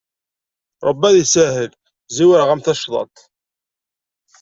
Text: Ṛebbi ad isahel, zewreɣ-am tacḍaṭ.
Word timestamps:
Ṛebbi 0.89 1.05
ad 1.09 1.15
isahel, 1.23 1.71
zewreɣ-am 2.15 2.61
tacḍaṭ. 2.61 3.15